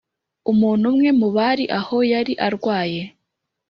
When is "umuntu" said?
0.51-0.83